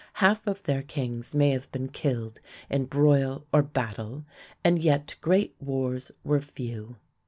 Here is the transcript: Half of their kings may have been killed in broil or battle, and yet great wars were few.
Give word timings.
Half 0.13 0.47
of 0.47 0.63
their 0.63 0.81
kings 0.81 1.35
may 1.35 1.51
have 1.51 1.71
been 1.71 1.87
killed 1.89 2.39
in 2.71 2.85
broil 2.85 3.45
or 3.53 3.61
battle, 3.61 4.25
and 4.63 4.81
yet 4.81 5.15
great 5.21 5.53
wars 5.59 6.11
were 6.23 6.41
few. 6.41 6.95